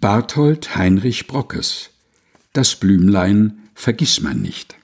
Barthold 0.00 0.76
Heinrich 0.76 1.26
Brockes. 1.26 1.90
Das 2.54 2.74
Blümlein 2.76 3.58
vergiss 3.74 4.22
man 4.22 4.40
nicht. 4.40 4.76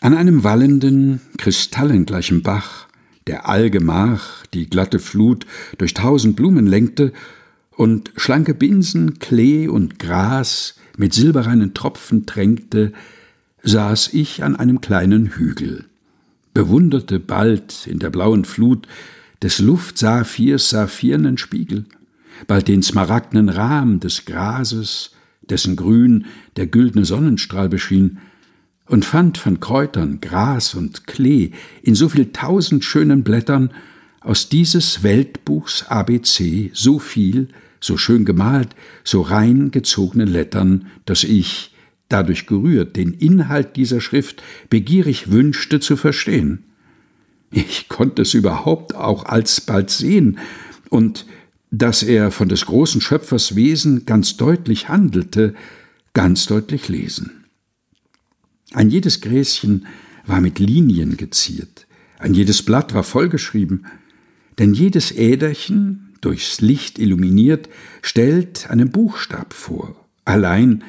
An 0.00 0.14
einem 0.14 0.44
wallenden, 0.44 1.20
kristallengleichen 1.38 2.44
Bach, 2.44 2.86
der 3.26 3.48
allgemach 3.48 4.46
die 4.54 4.70
glatte 4.70 5.00
Flut 5.00 5.44
durch 5.78 5.92
tausend 5.92 6.36
Blumen 6.36 6.68
lenkte 6.68 7.12
und 7.72 8.12
schlanke 8.16 8.54
Binsen, 8.54 9.18
Klee 9.18 9.66
und 9.66 9.98
Gras 9.98 10.76
mit 10.96 11.12
silberreinen 11.12 11.74
Tropfen 11.74 12.26
tränkte, 12.26 12.92
saß 13.64 14.14
ich 14.14 14.44
an 14.44 14.54
einem 14.54 14.80
kleinen 14.80 15.30
Hügel, 15.30 15.86
bewunderte 16.54 17.18
bald 17.18 17.88
in 17.88 17.98
der 17.98 18.10
blauen 18.10 18.44
Flut 18.44 18.86
des 19.42 19.58
Luftsafirs 19.58 20.70
saphirnen 20.70 21.38
Spiegel, 21.38 21.84
bald 22.46 22.68
den 22.68 22.82
smaragdenen 22.82 23.48
Rahm 23.48 24.00
des 24.00 24.24
Grases, 24.24 25.12
dessen 25.42 25.76
Grün 25.76 26.26
der 26.56 26.66
güldne 26.66 27.04
Sonnenstrahl 27.04 27.68
beschien, 27.68 28.18
und 28.86 29.04
fand 29.04 29.36
von 29.36 29.60
Kräutern, 29.60 30.20
Gras 30.20 30.74
und 30.74 31.06
Klee 31.06 31.50
in 31.82 31.94
so 31.94 32.08
viel 32.08 32.32
tausend 32.32 32.84
schönen 32.84 33.22
Blättern 33.22 33.70
aus 34.20 34.48
dieses 34.48 35.02
Weltbuchs 35.02 35.84
ABC 35.88 36.70
so 36.72 36.98
viel, 36.98 37.48
so 37.80 37.96
schön 37.96 38.24
gemalt, 38.24 38.70
so 39.04 39.20
rein 39.20 39.70
gezogene 39.70 40.24
Lettern, 40.24 40.86
dass 41.04 41.24
ich, 41.24 41.74
dadurch 42.08 42.46
gerührt, 42.46 42.96
den 42.96 43.12
Inhalt 43.12 43.76
dieser 43.76 44.00
Schrift 44.00 44.42
begierig 44.70 45.30
wünschte 45.30 45.80
zu 45.80 45.96
verstehen. 45.96 46.64
Ich 47.50 47.88
konnte 47.88 48.22
es 48.22 48.34
überhaupt 48.34 48.94
auch 48.94 49.24
alsbald 49.24 49.90
sehen, 49.90 50.38
und 50.90 51.26
dass 51.70 52.02
er 52.02 52.30
von 52.30 52.48
des 52.48 52.66
großen 52.66 53.00
Schöpfers 53.00 53.54
Wesen 53.54 54.06
ganz 54.06 54.36
deutlich 54.36 54.88
handelte, 54.88 55.54
ganz 56.14 56.46
deutlich 56.46 56.88
lesen. 56.88 57.44
Ein 58.72 58.90
jedes 58.90 59.20
Gräschen 59.20 59.86
war 60.26 60.40
mit 60.40 60.58
Linien 60.58 61.16
geziert, 61.16 61.86
ein 62.18 62.34
jedes 62.34 62.62
Blatt 62.62 62.94
war 62.94 63.04
vollgeschrieben, 63.04 63.86
denn 64.58 64.74
jedes 64.74 65.12
Äderchen, 65.12 66.14
durchs 66.20 66.60
Licht 66.60 66.98
illuminiert, 66.98 67.68
stellt 68.02 68.68
einen 68.70 68.90
Buchstab 68.90 69.54
vor. 69.54 69.94
Allein, 70.24 70.82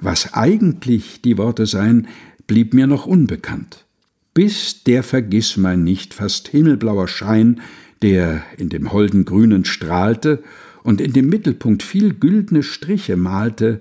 was 0.00 0.32
eigentlich 0.32 1.20
die 1.20 1.36
Worte 1.36 1.66
seien, 1.66 2.08
blieb 2.46 2.72
mir 2.72 2.86
noch 2.86 3.06
unbekannt, 3.06 3.84
bis 4.32 4.82
der 4.84 5.02
Vergissmein 5.02 5.84
nicht 5.84 6.14
fast 6.14 6.48
himmelblauer 6.48 7.06
Schein 7.06 7.60
der 8.02 8.42
in 8.56 8.68
dem 8.68 8.92
holden 8.92 9.24
Grünen 9.24 9.64
strahlte 9.64 10.42
und 10.82 11.00
in 11.00 11.12
dem 11.12 11.28
Mittelpunkt 11.28 11.82
viel 11.82 12.14
güldne 12.14 12.62
Striche 12.62 13.16
malte, 13.16 13.80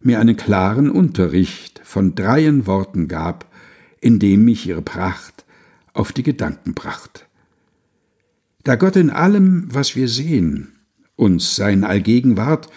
mir 0.00 0.18
einen 0.18 0.36
klaren 0.36 0.90
Unterricht 0.90 1.80
von 1.84 2.14
dreien 2.14 2.66
Worten 2.66 3.06
gab, 3.08 3.52
in 4.00 4.18
dem 4.18 4.44
mich 4.44 4.66
ihre 4.66 4.82
Pracht 4.82 5.44
auf 5.92 6.12
die 6.12 6.24
Gedanken 6.24 6.74
bracht. 6.74 7.26
Da 8.64 8.76
Gott 8.76 8.96
in 8.96 9.10
allem, 9.10 9.66
was 9.68 9.94
wir 9.96 10.08
sehen, 10.08 10.72
uns 11.16 11.54
sein 11.54 11.84
Allgegenwart 11.84 12.68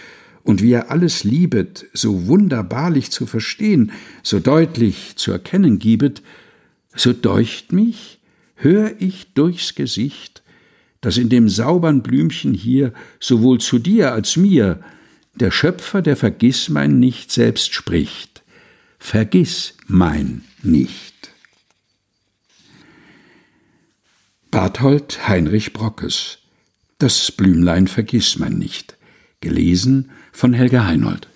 und 0.44 0.62
wie 0.62 0.74
er 0.74 0.92
alles 0.92 1.24
liebet, 1.24 1.88
so 1.94 2.28
wunderbarlich 2.28 3.12
zu 3.12 3.26
verstehen, 3.26 3.92
so 4.22 4.40
deutlich 4.40 5.16
zu 5.16 5.32
erkennen 5.32 5.80
gibet, 5.80 6.22
so 6.96 7.14
deucht 7.14 7.72
mich, 7.72 8.20
hör 8.56 8.92
ich 9.00 9.34
durchs 9.34 9.74
Gesicht 9.74 10.44
dass 11.06 11.18
in 11.18 11.30
dem 11.30 11.50
saubern 11.50 12.02
Blümchen 12.02 12.56
hier 12.56 12.92
sowohl 13.20 13.60
zu 13.60 13.78
dir 13.78 14.14
als 14.14 14.38
mir 14.38 14.80
der 15.36 15.52
Schöpfer 15.52 16.02
der 16.02 16.18
Vergissmein 16.18 17.00
nicht 17.00 17.32
selbst 17.32 17.76
spricht. 17.76 18.42
Vergiss 18.98 19.76
mein 19.86 20.44
nicht. 20.64 21.14
Barthold 24.50 25.28
Heinrich 25.28 25.74
Brockes 25.74 26.40
Das 26.98 27.32
Blümlein 27.32 27.86
vergiss 27.86 28.40
man 28.40 28.58
nicht. 28.58 28.98
Gelesen 29.42 30.10
von 30.32 30.54
Helga 30.54 30.86
Heinold. 30.86 31.28